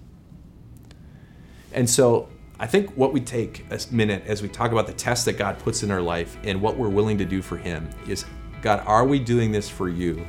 And 1.72 1.88
so 1.88 2.28
I 2.58 2.66
think 2.66 2.90
what 2.96 3.12
we 3.12 3.20
take 3.20 3.64
a 3.70 3.78
minute 3.90 4.24
as 4.26 4.42
we 4.42 4.48
talk 4.48 4.72
about 4.72 4.86
the 4.86 4.92
test 4.92 5.24
that 5.26 5.38
God 5.38 5.58
puts 5.58 5.82
in 5.82 5.90
our 5.90 6.02
life 6.02 6.36
and 6.44 6.60
what 6.60 6.76
we're 6.76 6.88
willing 6.88 7.18
to 7.18 7.24
do 7.24 7.42
for 7.42 7.56
Him 7.56 7.88
is 8.08 8.24
God, 8.62 8.82
are 8.86 9.06
we 9.06 9.18
doing 9.18 9.52
this 9.52 9.68
for 9.68 9.88
you? 9.88 10.26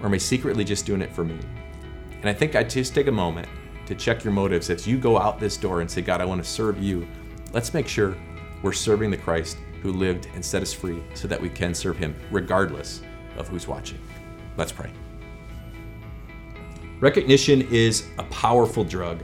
Or 0.00 0.06
am 0.06 0.14
I 0.14 0.18
secretly 0.18 0.64
just 0.64 0.84
doing 0.84 1.00
it 1.00 1.12
for 1.12 1.24
me? 1.24 1.38
And 2.20 2.28
I 2.28 2.34
think 2.34 2.56
I 2.56 2.64
just 2.64 2.94
take 2.94 3.06
a 3.06 3.12
moment 3.12 3.48
to 3.86 3.94
check 3.94 4.24
your 4.24 4.32
motives 4.32 4.70
as 4.70 4.86
you 4.86 4.98
go 4.98 5.18
out 5.18 5.40
this 5.40 5.56
door 5.56 5.80
and 5.80 5.90
say, 5.90 6.02
God, 6.02 6.20
I 6.20 6.24
want 6.24 6.42
to 6.42 6.48
serve 6.48 6.82
you. 6.82 7.06
Let's 7.52 7.72
make 7.72 7.88
sure 7.88 8.16
we're 8.62 8.72
serving 8.72 9.10
the 9.10 9.16
Christ 9.16 9.58
who 9.82 9.92
lived 9.92 10.28
and 10.34 10.44
set 10.44 10.62
us 10.62 10.72
free 10.72 11.02
so 11.14 11.28
that 11.28 11.40
we 11.40 11.50
can 11.50 11.74
serve 11.74 11.98
him 11.98 12.14
regardless 12.30 13.02
of 13.36 13.48
who's 13.48 13.68
watching. 13.68 13.98
Let's 14.56 14.72
pray. 14.72 14.90
Recognition 17.00 17.62
is 17.62 18.06
a 18.18 18.22
powerful 18.24 18.84
drug. 18.84 19.22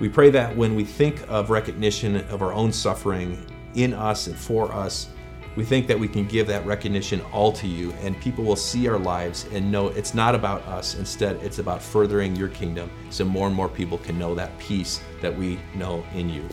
We 0.00 0.08
pray 0.08 0.28
that 0.30 0.54
when 0.56 0.74
we 0.74 0.84
think 0.84 1.22
of 1.28 1.50
recognition 1.50 2.16
of 2.28 2.42
our 2.42 2.52
own 2.52 2.72
suffering 2.72 3.38
in 3.74 3.94
us 3.94 4.26
and 4.26 4.36
for 4.36 4.72
us, 4.72 5.08
we 5.54 5.64
think 5.64 5.86
that 5.86 5.98
we 5.98 6.08
can 6.08 6.26
give 6.26 6.46
that 6.48 6.66
recognition 6.66 7.22
all 7.32 7.50
to 7.52 7.66
you, 7.66 7.92
and 8.02 8.20
people 8.20 8.44
will 8.44 8.56
see 8.56 8.88
our 8.88 8.98
lives 8.98 9.46
and 9.52 9.72
know 9.72 9.88
it's 9.88 10.12
not 10.12 10.34
about 10.34 10.62
us. 10.66 10.96
Instead, 10.96 11.36
it's 11.36 11.58
about 11.58 11.80
furthering 11.80 12.36
your 12.36 12.48
kingdom 12.48 12.90
so 13.08 13.24
more 13.24 13.46
and 13.46 13.56
more 13.56 13.68
people 13.68 13.96
can 13.98 14.18
know 14.18 14.34
that 14.34 14.56
peace 14.58 15.00
that 15.22 15.34
we 15.34 15.58
know 15.74 16.04
in 16.14 16.28
you. 16.28 16.46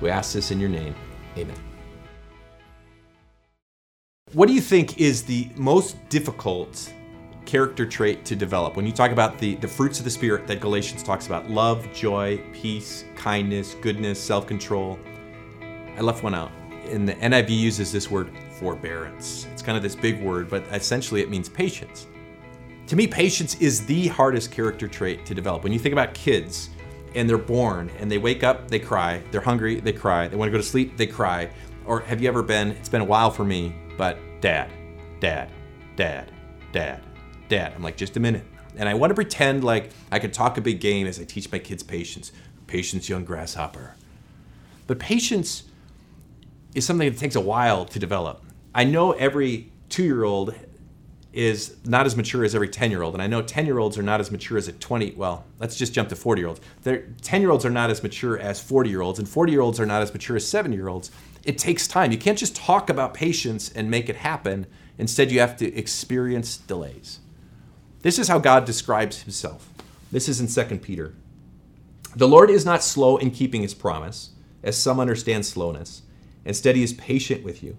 We 0.00 0.10
ask 0.10 0.32
this 0.32 0.50
in 0.50 0.58
your 0.58 0.70
name. 0.70 0.94
Amen. 1.36 1.56
What 4.32 4.48
do 4.48 4.54
you 4.54 4.60
think 4.60 4.98
is 4.98 5.22
the 5.22 5.50
most 5.54 5.96
difficult 6.08 6.92
character 7.48 7.86
trait 7.86 8.26
to 8.26 8.36
develop 8.36 8.76
when 8.76 8.84
you 8.84 8.92
talk 8.92 9.10
about 9.10 9.38
the, 9.38 9.54
the 9.56 9.66
fruits 9.66 9.98
of 9.98 10.04
the 10.04 10.10
Spirit 10.10 10.46
that 10.46 10.60
Galatians 10.60 11.02
talks 11.02 11.26
about 11.26 11.48
love, 11.48 11.90
joy, 11.94 12.38
peace, 12.52 13.06
kindness, 13.16 13.74
goodness, 13.80 14.22
self 14.22 14.46
control? 14.46 14.98
I 15.96 16.02
left 16.02 16.22
one 16.22 16.34
out. 16.34 16.52
And 16.90 17.08
the 17.08 17.14
NIV 17.14 17.48
uses 17.48 17.90
this 17.90 18.10
word 18.10 18.30
forbearance. 18.50 19.46
It's 19.50 19.62
kind 19.62 19.78
of 19.78 19.82
this 19.82 19.96
big 19.96 20.22
word, 20.22 20.50
but 20.50 20.62
essentially 20.72 21.22
it 21.22 21.30
means 21.30 21.48
patience. 21.48 22.06
To 22.86 22.96
me, 22.96 23.06
patience 23.06 23.58
is 23.62 23.86
the 23.86 24.08
hardest 24.08 24.52
character 24.52 24.86
trait 24.86 25.24
to 25.24 25.34
develop. 25.34 25.64
When 25.64 25.72
you 25.72 25.78
think 25.78 25.94
about 25.94 26.12
kids 26.12 26.68
and 27.14 27.28
they're 27.28 27.38
born 27.38 27.90
and 27.98 28.12
they 28.12 28.18
wake 28.18 28.44
up, 28.44 28.68
they 28.68 28.78
cry, 28.78 29.22
they're 29.30 29.40
hungry, 29.40 29.80
they 29.80 29.94
cry, 29.94 30.28
they 30.28 30.36
want 30.36 30.48
to 30.48 30.52
go 30.52 30.58
to 30.58 30.68
sleep, 30.68 30.98
they 30.98 31.06
cry. 31.06 31.48
Or 31.86 32.00
have 32.00 32.20
you 32.20 32.28
ever 32.28 32.42
been, 32.42 32.72
it's 32.72 32.90
been 32.90 33.00
a 33.00 33.06
while 33.06 33.30
for 33.30 33.46
me, 33.46 33.74
but 33.96 34.18
dad, 34.42 34.70
dad, 35.18 35.50
dad, 35.96 36.30
dad, 36.72 37.07
dad. 37.48 37.72
I'm 37.74 37.82
like, 37.82 37.96
just 37.96 38.16
a 38.16 38.20
minute. 38.20 38.44
And 38.76 38.88
I 38.88 38.94
want 38.94 39.10
to 39.10 39.14
pretend 39.14 39.64
like 39.64 39.90
I 40.10 40.18
could 40.18 40.32
talk 40.32 40.56
a 40.56 40.60
big 40.60 40.80
game 40.80 41.06
as 41.06 41.18
I 41.18 41.24
teach 41.24 41.50
my 41.50 41.58
kids 41.58 41.82
patience. 41.82 42.32
Patience, 42.66 43.08
young 43.08 43.24
grasshopper. 43.24 43.94
But 44.86 44.98
patience 44.98 45.64
is 46.74 46.86
something 46.86 47.10
that 47.10 47.18
takes 47.18 47.34
a 47.34 47.40
while 47.40 47.84
to 47.86 47.98
develop. 47.98 48.44
I 48.74 48.84
know 48.84 49.12
every 49.12 49.72
two 49.88 50.04
year 50.04 50.24
old 50.24 50.54
is 51.32 51.76
not 51.84 52.06
as 52.06 52.16
mature 52.16 52.44
as 52.44 52.54
every 52.54 52.68
10 52.68 52.90
year 52.90 53.02
old. 53.02 53.14
And 53.14 53.22
I 53.22 53.26
know 53.26 53.42
10 53.42 53.66
year 53.66 53.78
olds 53.78 53.98
are 53.98 54.02
not 54.02 54.20
as 54.20 54.30
mature 54.30 54.56
as 54.58 54.66
a 54.68 54.72
20, 54.72 55.12
well, 55.12 55.44
let's 55.58 55.76
just 55.76 55.92
jump 55.92 56.08
to 56.08 56.16
40 56.16 56.40
year 56.40 56.48
olds. 56.48 56.60
10 56.84 57.40
year 57.40 57.50
olds 57.50 57.64
are 57.64 57.70
not 57.70 57.90
as 57.90 58.02
mature 58.02 58.38
as 58.38 58.60
40 58.60 58.90
year 58.90 59.02
olds, 59.02 59.18
and 59.18 59.28
40 59.28 59.52
year 59.52 59.60
olds 59.60 59.78
are 59.78 59.86
not 59.86 60.02
as 60.02 60.12
mature 60.12 60.36
as 60.36 60.46
70 60.48 60.74
year 60.74 60.88
olds. 60.88 61.10
It 61.44 61.58
takes 61.58 61.86
time. 61.86 62.12
You 62.12 62.18
can't 62.18 62.38
just 62.38 62.56
talk 62.56 62.90
about 62.90 63.14
patience 63.14 63.70
and 63.70 63.90
make 63.90 64.08
it 64.08 64.16
happen. 64.16 64.66
Instead, 64.96 65.30
you 65.30 65.40
have 65.40 65.56
to 65.58 65.74
experience 65.74 66.56
delays. 66.56 67.20
This 68.08 68.18
is 68.18 68.28
how 68.28 68.38
God 68.38 68.64
describes 68.64 69.24
himself. 69.24 69.68
This 70.10 70.30
is 70.30 70.40
in 70.40 70.48
2 70.48 70.78
Peter. 70.78 71.12
The 72.16 72.26
Lord 72.26 72.48
is 72.48 72.64
not 72.64 72.82
slow 72.82 73.18
in 73.18 73.30
keeping 73.30 73.60
his 73.60 73.74
promise, 73.74 74.30
as 74.62 74.78
some 74.78 74.98
understand 74.98 75.44
slowness. 75.44 76.00
Instead, 76.42 76.74
he 76.74 76.82
is 76.82 76.94
patient 76.94 77.44
with 77.44 77.62
you 77.62 77.76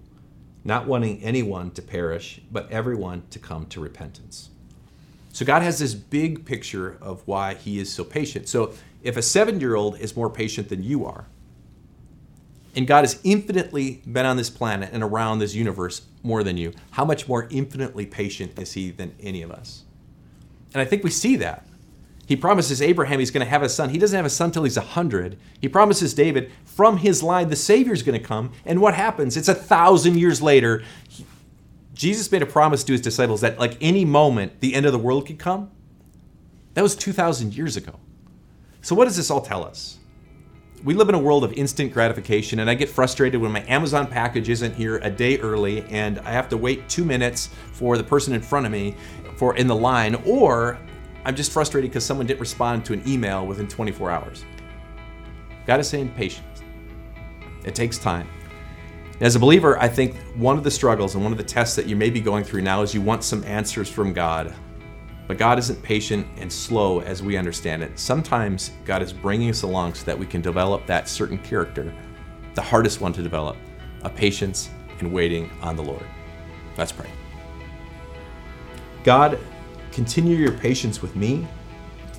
not 0.62 0.86
wanting 0.86 1.20
anyone 1.20 1.72
to 1.72 1.82
perish, 1.82 2.42
but 2.52 2.70
everyone 2.70 3.24
to 3.30 3.40
come 3.40 3.66
to 3.66 3.80
repentance. 3.80 4.50
So 5.32 5.44
God 5.44 5.62
has 5.62 5.80
this 5.80 5.94
big 5.94 6.44
picture 6.44 6.96
of 7.00 7.26
why 7.26 7.54
he 7.54 7.80
is 7.80 7.92
so 7.92 8.04
patient. 8.04 8.46
So 8.46 8.72
if 9.02 9.16
a 9.16 9.22
seven 9.22 9.58
year 9.58 9.74
old 9.74 9.98
is 9.98 10.14
more 10.14 10.30
patient 10.30 10.68
than 10.68 10.84
you 10.84 11.04
are, 11.06 11.26
and 12.76 12.86
God 12.86 13.02
has 13.02 13.18
infinitely 13.24 14.00
been 14.06 14.26
on 14.26 14.36
this 14.36 14.48
planet 14.48 14.90
and 14.92 15.02
around 15.02 15.40
this 15.40 15.56
universe 15.56 16.02
more 16.22 16.44
than 16.44 16.56
you, 16.56 16.72
how 16.92 17.04
much 17.04 17.26
more 17.26 17.48
infinitely 17.50 18.06
patient 18.06 18.60
is 18.60 18.74
he 18.74 18.92
than 18.92 19.12
any 19.18 19.42
of 19.42 19.50
us? 19.50 19.86
And 20.72 20.80
I 20.80 20.84
think 20.84 21.04
we 21.04 21.10
see 21.10 21.36
that. 21.36 21.66
He 22.26 22.36
promises 22.36 22.80
Abraham 22.80 23.18
he's 23.18 23.32
going 23.32 23.44
to 23.44 23.50
have 23.50 23.64
a 23.64 23.68
son. 23.68 23.88
He 23.88 23.98
doesn't 23.98 24.16
have 24.16 24.24
a 24.24 24.30
son 24.30 24.52
till 24.52 24.62
he's 24.62 24.76
100. 24.76 25.36
He 25.60 25.68
promises 25.68 26.14
David 26.14 26.52
from 26.64 26.98
his 26.98 27.24
line 27.24 27.48
the 27.48 27.56
Savior's 27.56 28.04
going 28.04 28.20
to 28.20 28.24
come. 28.24 28.52
And 28.64 28.80
what 28.80 28.94
happens? 28.94 29.36
It's 29.36 29.48
a 29.48 29.54
thousand 29.54 30.16
years 30.16 30.40
later. 30.40 30.84
He, 31.08 31.26
Jesus 31.92 32.30
made 32.30 32.42
a 32.42 32.46
promise 32.46 32.84
to 32.84 32.92
his 32.92 33.00
disciples 33.00 33.40
that, 33.40 33.58
like 33.58 33.76
any 33.80 34.04
moment, 34.04 34.60
the 34.60 34.74
end 34.74 34.86
of 34.86 34.92
the 34.92 34.98
world 34.98 35.26
could 35.26 35.40
come. 35.40 35.72
That 36.74 36.82
was 36.82 36.94
2,000 36.94 37.56
years 37.56 37.76
ago. 37.76 37.98
So, 38.80 38.94
what 38.94 39.06
does 39.06 39.16
this 39.16 39.28
all 39.28 39.40
tell 39.40 39.64
us? 39.64 39.98
We 40.84 40.94
live 40.94 41.08
in 41.08 41.14
a 41.14 41.18
world 41.18 41.44
of 41.44 41.52
instant 41.52 41.92
gratification, 41.92 42.60
and 42.60 42.70
I 42.70 42.74
get 42.74 42.88
frustrated 42.88 43.40
when 43.40 43.52
my 43.52 43.64
Amazon 43.68 44.06
package 44.06 44.48
isn't 44.48 44.76
here 44.76 44.98
a 44.98 45.10
day 45.10 45.36
early 45.38 45.82
and 45.90 46.20
I 46.20 46.30
have 46.30 46.48
to 46.50 46.56
wait 46.56 46.88
two 46.88 47.04
minutes 47.04 47.50
for 47.72 47.98
the 47.98 48.04
person 48.04 48.32
in 48.32 48.40
front 48.40 48.64
of 48.64 48.72
me 48.72 48.94
for 49.40 49.56
in 49.56 49.66
the 49.66 49.74
line, 49.74 50.16
or 50.26 50.78
I'm 51.24 51.34
just 51.34 51.50
frustrated 51.50 51.90
because 51.90 52.04
someone 52.04 52.26
didn't 52.26 52.40
respond 52.40 52.84
to 52.84 52.92
an 52.92 53.02
email 53.08 53.46
within 53.46 53.66
24 53.66 54.10
hours. 54.10 54.44
Is 55.66 55.88
saying 55.88 56.10
patience. 56.10 56.62
It 57.64 57.74
takes 57.74 57.96
time. 57.96 58.28
As 59.20 59.36
a 59.36 59.38
believer, 59.38 59.78
I 59.78 59.88
think 59.88 60.16
one 60.34 60.58
of 60.58 60.64
the 60.64 60.70
struggles 60.70 61.14
and 61.14 61.22
one 61.22 61.32
of 61.32 61.38
the 61.38 61.44
tests 61.44 61.76
that 61.76 61.86
you 61.86 61.96
may 61.96 62.10
be 62.10 62.20
going 62.20 62.44
through 62.44 62.62
now 62.62 62.82
is 62.82 62.92
you 62.92 63.00
want 63.00 63.22
some 63.22 63.42
answers 63.44 63.88
from 63.88 64.12
God. 64.12 64.52
But 65.26 65.38
God 65.38 65.58
isn't 65.60 65.80
patient 65.80 66.26
and 66.36 66.52
slow 66.52 67.00
as 67.00 67.22
we 67.22 67.36
understand 67.36 67.82
it. 67.82 67.98
Sometimes 67.98 68.72
God 68.84 69.00
is 69.00 69.12
bringing 69.12 69.48
us 69.48 69.62
along 69.62 69.94
so 69.94 70.04
that 70.06 70.18
we 70.18 70.26
can 70.26 70.42
develop 70.42 70.84
that 70.86 71.08
certain 71.08 71.38
character, 71.38 71.94
the 72.54 72.62
hardest 72.62 73.00
one 73.00 73.12
to 73.12 73.22
develop, 73.22 73.56
a 74.02 74.10
patience 74.10 74.68
and 74.98 75.12
waiting 75.12 75.48
on 75.62 75.76
the 75.76 75.82
Lord. 75.82 76.04
Let's 76.76 76.92
pray. 76.92 77.08
God, 79.04 79.38
Continue 79.92 80.36
your 80.36 80.52
patience 80.52 81.02
with 81.02 81.16
me 81.16 81.46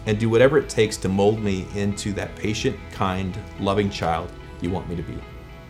and 0.05 0.19
do 0.19 0.29
whatever 0.29 0.57
it 0.57 0.67
takes 0.67 0.97
to 0.97 1.09
mold 1.09 1.39
me 1.39 1.65
into 1.75 2.11
that 2.13 2.35
patient, 2.35 2.77
kind, 2.91 3.37
loving 3.59 3.89
child 3.89 4.31
you 4.61 4.69
want 4.69 4.89
me 4.89 4.95
to 4.95 5.03
be. 5.03 5.17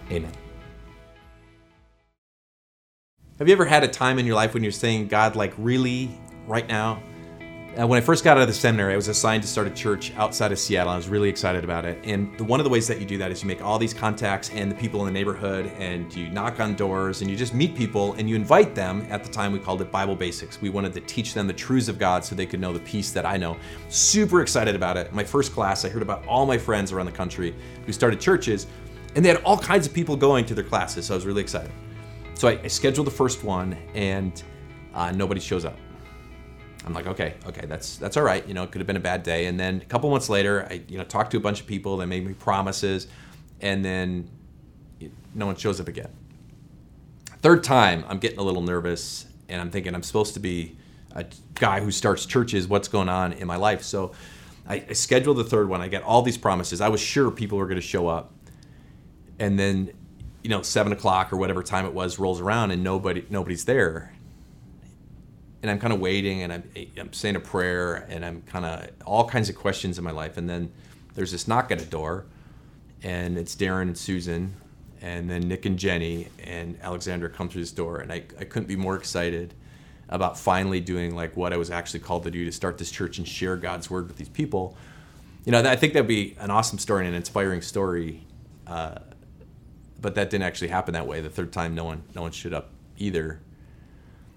Amen. 0.10 0.32
Have 3.38 3.48
you 3.48 3.53
ever 3.53 3.65
had 3.65 3.84
a 3.84 3.88
time 3.88 4.20
in 4.20 4.25
your 4.25 4.36
life 4.36 4.53
when 4.53 4.63
you're 4.63 4.72
saying, 4.72 5.08
God, 5.08 5.36
like, 5.36 5.53
really, 5.58 6.12
right 6.48 6.68
now, 6.68 7.01
uh, 7.79 7.87
when 7.87 7.97
I 7.97 8.01
first 8.01 8.23
got 8.23 8.37
out 8.37 8.41
of 8.41 8.47
the 8.47 8.53
seminary, 8.53 8.93
I 8.93 8.95
was 8.97 9.07
assigned 9.07 9.43
to 9.43 9.47
start 9.47 9.65
a 9.65 9.71
church 9.71 10.11
outside 10.17 10.51
of 10.51 10.59
Seattle. 10.59 10.91
I 10.91 10.97
was 10.97 11.07
really 11.07 11.29
excited 11.29 11.63
about 11.63 11.85
it. 11.85 11.99
And 12.03 12.37
the, 12.37 12.43
one 12.43 12.59
of 12.59 12.65
the 12.65 12.69
ways 12.69 12.85
that 12.87 12.99
you 12.99 13.05
do 13.05 13.17
that 13.19 13.31
is 13.31 13.43
you 13.43 13.47
make 13.47 13.63
all 13.63 13.79
these 13.79 13.93
contacts 13.93 14.49
and 14.49 14.69
the 14.69 14.75
people 14.75 14.99
in 15.01 15.05
the 15.05 15.11
neighborhood, 15.11 15.71
and 15.77 16.13
you 16.13 16.29
knock 16.29 16.59
on 16.59 16.75
doors 16.75 17.21
and 17.21 17.31
you 17.31 17.37
just 17.37 17.53
meet 17.53 17.73
people 17.73 18.13
and 18.13 18.29
you 18.29 18.35
invite 18.35 18.75
them. 18.75 19.07
At 19.09 19.23
the 19.23 19.31
time, 19.31 19.53
we 19.53 19.59
called 19.59 19.81
it 19.81 19.89
Bible 19.89 20.15
Basics. 20.15 20.61
We 20.61 20.69
wanted 20.69 20.93
to 20.93 21.01
teach 21.01 21.33
them 21.33 21.47
the 21.47 21.53
truths 21.53 21.87
of 21.87 21.97
God 21.97 22.25
so 22.25 22.35
they 22.35 22.45
could 22.45 22.59
know 22.59 22.73
the 22.73 22.79
peace 22.81 23.11
that 23.11 23.25
I 23.25 23.37
know. 23.37 23.55
Super 23.87 24.41
excited 24.41 24.75
about 24.75 24.97
it. 24.97 25.13
My 25.13 25.23
first 25.23 25.53
class, 25.53 25.85
I 25.85 25.89
heard 25.89 26.01
about 26.01 26.25
all 26.27 26.45
my 26.45 26.57
friends 26.57 26.91
around 26.91 27.05
the 27.05 27.11
country 27.13 27.55
who 27.85 27.93
started 27.93 28.19
churches, 28.19 28.67
and 29.15 29.23
they 29.23 29.29
had 29.29 29.41
all 29.43 29.57
kinds 29.57 29.87
of 29.87 29.93
people 29.93 30.17
going 30.17 30.45
to 30.45 30.53
their 30.53 30.63
classes. 30.65 31.05
So 31.05 31.13
I 31.13 31.15
was 31.15 31.25
really 31.25 31.41
excited. 31.41 31.71
So 32.33 32.49
I, 32.49 32.59
I 32.63 32.67
scheduled 32.67 33.07
the 33.07 33.11
first 33.11 33.45
one, 33.45 33.77
and 33.93 34.43
uh, 34.93 35.11
nobody 35.11 35.39
shows 35.39 35.63
up. 35.63 35.77
I'm 36.85 36.93
like, 36.93 37.07
okay, 37.07 37.35
okay, 37.45 37.65
that's 37.67 37.97
that's 37.97 38.17
all 38.17 38.23
right. 38.23 38.45
You 38.47 38.53
know, 38.53 38.63
it 38.63 38.71
could 38.71 38.81
have 38.81 38.88
been 38.88 38.97
a 38.97 39.01
bad 39.01 39.23
day. 39.23 39.45
And 39.45 39.59
then 39.59 39.81
a 39.81 39.85
couple 39.85 40.09
months 40.09 40.29
later, 40.29 40.67
I 40.69 40.81
you 40.88 40.97
know 40.97 41.03
talked 41.03 41.31
to 41.31 41.38
a 41.38 41.41
bunch 41.41 41.61
of 41.61 41.67
people. 41.67 41.97
They 41.97 42.05
made 42.05 42.25
me 42.25 42.33
promises, 42.33 43.07
and 43.59 43.85
then 43.85 44.29
no 45.35 45.45
one 45.45 45.55
shows 45.55 45.79
up 45.79 45.88
again. 45.88 46.09
Third 47.41 47.63
time, 47.63 48.03
I'm 48.07 48.17
getting 48.17 48.39
a 48.39 48.43
little 48.43 48.61
nervous, 48.61 49.25
and 49.47 49.61
I'm 49.61 49.69
thinking 49.69 49.93
I'm 49.93 50.03
supposed 50.03 50.33
to 50.35 50.39
be 50.39 50.77
a 51.13 51.25
guy 51.55 51.81
who 51.81 51.91
starts 51.91 52.25
churches. 52.25 52.67
What's 52.67 52.88
going 52.88 53.09
on 53.09 53.33
in 53.33 53.47
my 53.47 53.57
life? 53.57 53.83
So 53.83 54.13
I, 54.67 54.75
I 54.75 54.93
the 54.93 55.45
third 55.47 55.69
one. 55.69 55.81
I 55.81 55.88
get 55.88 56.03
all 56.03 56.21
these 56.21 56.38
promises. 56.38 56.81
I 56.81 56.89
was 56.89 57.01
sure 57.01 57.29
people 57.29 57.57
were 57.57 57.67
going 57.67 57.81
to 57.81 57.88
show 57.88 58.07
up, 58.07 58.33
and 59.38 59.59
then 59.59 59.91
you 60.43 60.50
know 60.50 60.63
seven 60.63 60.93
o'clock 60.93 61.31
or 61.31 61.38
whatever 61.38 61.61
time 61.61 61.85
it 61.85 61.93
was 61.93 62.17
rolls 62.17 62.41
around, 62.41 62.71
and 62.71 62.83
nobody 62.83 63.23
nobody's 63.29 63.65
there 63.65 64.13
and 65.62 65.70
I'm 65.70 65.80
kind 65.80 65.94
of 65.94 66.00
waiting 66.00 66.41
and 66.41 66.53
I'm, 66.53 66.63
I'm 66.98 67.13
saying 67.13 67.36
a 67.36 67.39
prayer 67.39 68.08
and 68.10 68.25
I'm 68.25 68.41
kind 68.44 68.65
of 68.65 68.89
all 69.06 69.27
kinds 69.27 69.50
of 69.50 69.56
questions 69.56 69.98
in 69.98 70.03
my 70.03 70.12
life. 70.12 70.38
And 70.38 70.50
then 70.50 70.72
there's 71.13 71.32
this 71.32 71.48
knock 71.48 71.72
at 71.72 71.82
a 71.82 71.86
door 71.86 72.25
and 73.03 73.38
it's 73.38 73.56
Darren 73.56 73.84
and 73.84 73.98
Susan 73.98 74.56
and 75.01 75.30
then 75.30 75.41
Nick 75.48 75.65
and 75.65 75.77
Jenny 75.77 76.27
and 76.44 76.77
Alexandra 76.82 77.30
come 77.30 77.50
through 77.50 77.62
this 77.62 77.72
door. 77.72 77.98
And 77.98 78.12
I, 78.12 78.24
I 78.39 78.44
couldn't 78.44 78.68
be 78.68 78.75
more 78.75 78.96
excited 78.96 79.53
about 80.10 80.38
finally 80.38 80.80
doing 80.80 81.15
like 81.15 81.38
what 81.38 81.53
I 81.53 81.58
was 81.58 81.72
actually 81.72 82.01
called 82.01 82.24
to 82.24 82.32
do 82.32 82.44
to 82.46 82.51
start 82.51 82.77
this 82.77 82.91
church 82.91 83.18
and 83.18 83.27
share 83.27 83.56
God's 83.56 83.89
word 83.89 84.08
with 84.08 84.18
these 84.18 84.30
people. 84.30 84.75
You 85.46 85.51
know, 85.51 85.60
I 85.60 85.75
think 85.75 85.94
that'd 85.94 86.08
be 86.08 86.36
an 86.39 86.51
awesome 86.51 86.80
story 86.80 87.06
and 87.06 87.10
an 87.10 87.15
inspiring 87.15 87.62
story. 87.62 88.25
Uh, 88.68 88.96
but 90.00 90.15
that 90.15 90.30
didn't 90.32 90.44
actually 90.44 90.70
happen 90.70 90.94
that 90.94 91.06
way. 91.06 91.22
The 91.22 91.30
third 91.30 91.53
time, 91.53 91.75
no 91.75 91.84
one, 91.84 92.03
no 92.15 92.24
one 92.24 92.32
showed 92.32 92.53
up 92.53 92.72
either 92.98 93.39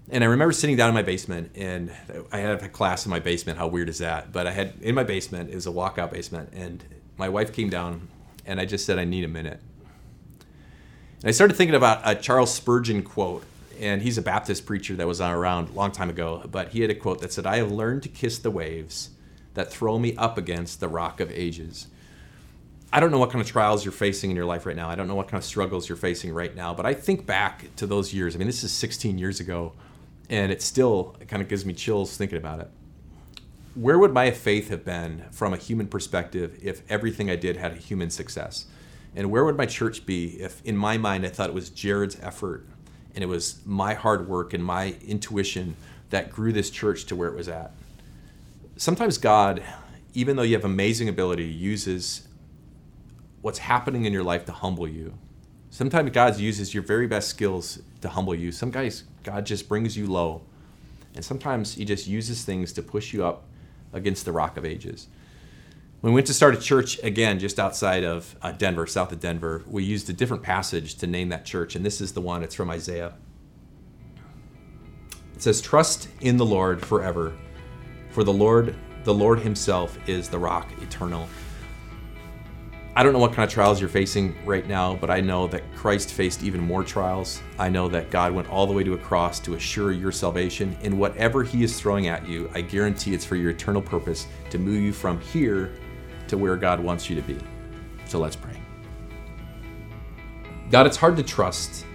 and 0.09 0.23
I 0.23 0.27
remember 0.27 0.51
sitting 0.51 0.75
down 0.75 0.89
in 0.89 0.93
my 0.93 1.01
basement, 1.01 1.51
and 1.55 1.91
I 2.31 2.37
had 2.37 2.61
a 2.61 2.69
class 2.69 3.05
in 3.05 3.09
my 3.09 3.19
basement. 3.19 3.57
How 3.57 3.67
weird 3.67 3.89
is 3.89 3.97
that? 3.99 4.31
But 4.31 4.45
I 4.45 4.51
had 4.51 4.73
in 4.81 4.93
my 4.93 5.03
basement 5.03 5.49
it 5.49 5.55
was 5.55 5.65
a 5.65 5.71
walkout 5.71 6.11
basement, 6.11 6.49
and 6.53 6.83
my 7.17 7.29
wife 7.29 7.51
came 7.51 7.69
down, 7.69 8.07
and 8.45 8.59
I 8.59 8.65
just 8.65 8.85
said, 8.85 8.99
"I 8.99 9.05
need 9.05 9.23
a 9.23 9.27
minute." 9.27 9.59
And 11.21 11.29
I 11.29 11.31
started 11.31 11.55
thinking 11.55 11.75
about 11.75 12.01
a 12.03 12.13
Charles 12.13 12.53
Spurgeon 12.53 13.01
quote, 13.01 13.43
and 13.79 14.01
he's 14.03 14.17
a 14.17 14.21
Baptist 14.21 14.65
preacher 14.65 14.95
that 14.95 15.07
was 15.07 15.19
around 15.21 15.69
a 15.69 15.73
long 15.73 15.91
time 15.91 16.09
ago. 16.09 16.43
But 16.51 16.69
he 16.69 16.81
had 16.81 16.91
a 16.91 16.95
quote 16.95 17.21
that 17.21 17.33
said, 17.33 17.47
"I 17.47 17.57
have 17.57 17.71
learned 17.71 18.03
to 18.03 18.09
kiss 18.09 18.37
the 18.37 18.51
waves 18.51 19.09
that 19.55 19.71
throw 19.71 19.97
me 19.97 20.15
up 20.17 20.37
against 20.37 20.79
the 20.79 20.87
rock 20.87 21.19
of 21.19 21.31
ages." 21.31 21.87
I 22.93 22.99
don't 22.99 23.11
know 23.11 23.17
what 23.19 23.31
kind 23.31 23.41
of 23.41 23.47
trials 23.47 23.83
you're 23.83 23.91
facing 23.91 24.29
in 24.29 24.37
your 24.37 24.45
life 24.45 24.65
right 24.65 24.75
now. 24.75 24.87
I 24.87 24.95
don't 24.95 25.07
know 25.07 25.15
what 25.15 25.27
kind 25.27 25.41
of 25.41 25.43
struggles 25.43 25.89
you're 25.89 25.97
facing 25.97 26.31
right 26.31 26.55
now, 26.55 26.73
but 26.73 26.85
I 26.85 26.93
think 26.93 27.25
back 27.25 27.75
to 27.77 27.87
those 27.87 28.13
years. 28.13 28.35
I 28.35 28.37
mean, 28.37 28.47
this 28.47 28.63
is 28.63 28.71
16 28.71 29.17
years 29.17 29.41
ago 29.41 29.73
and 30.29 30.51
it 30.51 30.61
still 30.61 31.15
kind 31.27 31.41
of 31.41 31.47
gives 31.47 31.65
me 31.65 31.73
chills 31.73 32.17
thinking 32.17 32.37
about 32.37 32.59
it. 32.59 32.69
Where 33.75 33.99
would 33.99 34.13
my 34.13 34.31
faith 34.31 34.69
have 34.69 34.85
been 34.85 35.25
from 35.31 35.53
a 35.53 35.57
human 35.57 35.87
perspective 35.87 36.57
if 36.61 36.81
everything 36.89 37.29
I 37.29 37.35
did 37.35 37.57
had 37.57 37.73
a 37.73 37.75
human 37.75 38.09
success? 38.09 38.65
And 39.15 39.31
where 39.31 39.45
would 39.45 39.57
my 39.57 39.65
church 39.65 40.05
be 40.05 40.41
if, 40.41 40.61
in 40.65 40.77
my 40.77 40.97
mind, 40.97 41.25
I 41.25 41.29
thought 41.29 41.49
it 41.49 41.55
was 41.55 41.69
Jared's 41.69 42.17
effort 42.21 42.65
and 43.13 43.23
it 43.23 43.27
was 43.27 43.61
my 43.65 43.93
hard 43.93 44.27
work 44.27 44.53
and 44.53 44.63
my 44.63 44.95
intuition 45.05 45.75
that 46.09 46.29
grew 46.29 46.51
this 46.51 46.69
church 46.69 47.05
to 47.05 47.15
where 47.15 47.29
it 47.29 47.35
was 47.35 47.47
at? 47.47 47.71
Sometimes 48.77 49.17
God, 49.17 49.63
even 50.13 50.35
though 50.35 50.43
you 50.43 50.55
have 50.55 50.65
amazing 50.65 51.07
ability, 51.07 51.45
uses 51.45 52.27
what's 53.41 53.59
happening 53.59 54.05
in 54.05 54.11
your 54.11 54.23
life 54.23 54.45
to 54.45 54.51
humble 54.51 54.87
you. 54.87 55.13
Sometimes 55.75 56.09
God 56.11 56.39
uses 56.39 56.73
your 56.73 56.83
very 56.83 57.05
best 57.05 57.27
skills 57.27 57.79
to 57.99 58.07
humble 58.07 58.33
you. 58.33 58.53
Some 58.53 58.71
guys, 58.71 59.03
God 59.23 59.45
just 59.45 59.67
brings 59.67 59.97
you 59.97 60.07
low. 60.07 60.41
And 61.15 61.25
sometimes 61.25 61.75
He 61.75 61.83
just 61.83 62.07
uses 62.07 62.45
things 62.45 62.71
to 62.71 62.81
push 62.81 63.11
you 63.11 63.25
up 63.25 63.43
against 63.91 64.23
the 64.23 64.31
rock 64.31 64.55
of 64.55 64.63
ages. 64.63 65.09
When 65.99 66.13
we 66.13 66.15
went 66.15 66.27
to 66.27 66.33
start 66.33 66.55
a 66.55 66.61
church 66.61 66.97
again 67.03 67.39
just 67.39 67.59
outside 67.59 68.05
of 68.05 68.37
uh, 68.41 68.53
Denver, 68.53 68.87
south 68.87 69.11
of 69.11 69.19
Denver, 69.19 69.63
we 69.67 69.83
used 69.83 70.09
a 70.09 70.13
different 70.13 70.43
passage 70.43 70.95
to 70.95 71.07
name 71.07 71.27
that 71.27 71.43
church, 71.43 71.75
and 71.75 71.85
this 71.85 71.99
is 71.99 72.13
the 72.13 72.21
one. 72.21 72.41
It's 72.41 72.55
from 72.55 72.69
Isaiah. 72.69 73.15
It 75.33 75.41
says, 75.41 75.59
"Trust 75.59 76.07
in 76.21 76.37
the 76.37 76.45
Lord 76.45 76.85
forever, 76.85 77.35
for 78.11 78.23
the 78.23 78.31
Lord, 78.31 78.75
the 79.03 79.13
Lord 79.13 79.41
Himself, 79.41 79.97
is 80.07 80.29
the 80.29 80.39
rock 80.39 80.71
eternal." 80.81 81.27
I 82.97 83.03
don't 83.03 83.11
know 83.11 83.19
what 83.19 83.33
kind 83.33 83.45
of 83.45 83.53
trials 83.53 83.81
you're 83.81 83.89
facing 83.89 84.33
right 84.45 84.65
now, 84.65 84.95
but 84.95 85.09
I 85.09 85.19
know 85.19 85.47
that 85.47 85.63
Christ 85.75 86.13
faced 86.13 86.43
even 86.43 86.61
more 86.61 86.81
trials. 86.81 87.41
I 87.59 87.67
know 87.67 87.89
that 87.89 88.09
God 88.09 88.31
went 88.31 88.49
all 88.49 88.65
the 88.65 88.71
way 88.71 88.85
to 88.85 88.93
a 88.93 88.97
cross 88.97 89.37
to 89.41 89.55
assure 89.55 89.91
your 89.91 90.13
salvation. 90.13 90.77
In 90.81 90.97
whatever 90.97 91.43
He 91.43 91.61
is 91.65 91.77
throwing 91.77 92.07
at 92.07 92.25
you, 92.25 92.49
I 92.55 92.61
guarantee 92.61 93.13
it's 93.13 93.25
for 93.25 93.35
your 93.35 93.51
eternal 93.51 93.81
purpose 93.81 94.27
to 94.49 94.57
move 94.57 94.81
you 94.81 94.93
from 94.93 95.19
here 95.19 95.73
to 96.29 96.37
where 96.37 96.55
God 96.55 96.79
wants 96.79 97.09
you 97.09 97.17
to 97.17 97.21
be. 97.21 97.37
So 98.05 98.17
let's 98.17 98.37
pray. 98.37 98.57
God, 100.71 100.87
it's 100.87 100.97
hard 100.97 101.17
to 101.17 101.23
trust. 101.23 101.85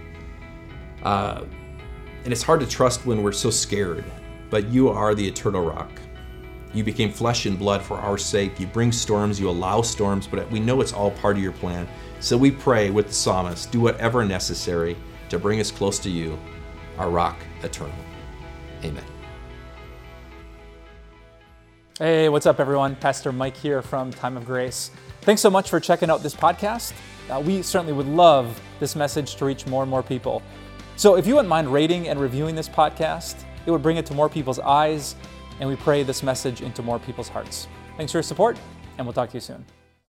Uh, 1.01 1.45
and 2.25 2.31
it's 2.31 2.43
hard 2.43 2.59
to 2.59 2.67
trust 2.67 3.07
when 3.07 3.23
we're 3.23 3.31
so 3.31 3.49
scared, 3.49 4.05
but 4.51 4.67
you 4.67 4.89
are 4.89 5.15
the 5.15 5.27
eternal 5.27 5.65
rock. 5.65 5.89
You 6.73 6.85
became 6.85 7.11
flesh 7.11 7.45
and 7.45 7.59
blood 7.59 7.81
for 7.81 7.97
our 7.97 8.17
sake. 8.17 8.57
You 8.59 8.65
bring 8.65 8.93
storms, 8.93 9.39
you 9.39 9.49
allow 9.49 9.81
storms, 9.81 10.25
but 10.25 10.49
we 10.49 10.59
know 10.59 10.79
it's 10.79 10.93
all 10.93 11.11
part 11.11 11.35
of 11.35 11.43
your 11.43 11.51
plan. 11.51 11.87
So 12.21 12.37
we 12.37 12.49
pray 12.49 12.89
with 12.89 13.07
the 13.07 13.13
psalmist 13.13 13.71
do 13.71 13.81
whatever 13.81 14.23
necessary 14.23 14.95
to 15.29 15.37
bring 15.37 15.59
us 15.59 15.69
close 15.69 15.99
to 15.99 16.09
you, 16.09 16.39
our 16.97 17.09
rock 17.09 17.37
eternal. 17.63 17.95
Amen. 18.85 19.03
Hey, 21.99 22.29
what's 22.29 22.45
up, 22.45 22.59
everyone? 22.59 22.95
Pastor 22.95 23.31
Mike 23.33 23.57
here 23.57 23.81
from 23.81 24.11
Time 24.11 24.37
of 24.37 24.45
Grace. 24.45 24.91
Thanks 25.21 25.41
so 25.41 25.49
much 25.49 25.69
for 25.69 25.79
checking 25.79 26.09
out 26.09 26.23
this 26.23 26.35
podcast. 26.35 26.93
Uh, 27.29 27.41
we 27.41 27.61
certainly 27.61 27.93
would 27.93 28.07
love 28.07 28.59
this 28.79 28.95
message 28.95 29.35
to 29.35 29.45
reach 29.45 29.67
more 29.67 29.83
and 29.83 29.89
more 29.89 30.01
people. 30.01 30.41
So 30.95 31.15
if 31.15 31.27
you 31.27 31.35
wouldn't 31.35 31.49
mind 31.49 31.71
rating 31.71 32.07
and 32.07 32.19
reviewing 32.19 32.55
this 32.55 32.69
podcast, 32.69 33.43
it 33.65 33.71
would 33.71 33.83
bring 33.83 33.97
it 33.97 34.05
to 34.07 34.13
more 34.13 34.29
people's 34.29 34.59
eyes 34.59 35.15
and 35.61 35.69
we 35.69 35.77
pray 35.77 36.03
this 36.03 36.23
message 36.23 36.61
into 36.61 36.81
more 36.83 36.99
people's 36.99 37.29
hearts. 37.29 37.69
Thanks 37.95 38.11
for 38.11 38.17
your 38.17 38.23
support, 38.23 38.57
and 38.97 39.07
we'll 39.07 39.13
talk 39.13 39.29
to 39.29 39.37
you 39.37 39.41
soon. 39.41 39.63